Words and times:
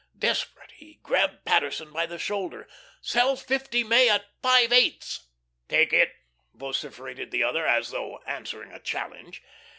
Desperate, 0.17 0.71
he 0.71 0.95
grabbed 1.03 1.45
Paterson 1.45 1.93
by 1.93 2.07
the 2.07 2.17
shoulder. 2.17 2.67
"'Sell 3.01 3.35
fifty 3.35 3.83
May 3.83 4.09
at 4.09 4.25
five 4.41 4.73
eighths." 4.73 5.27
"Take 5.69 5.93
it," 5.93 6.11
vociferated 6.55 7.29
the 7.29 7.43
other, 7.43 7.67
as 7.67 7.91
though 7.91 8.17
answering 8.25 8.71
a 8.71 8.79
challenge. 8.79 9.43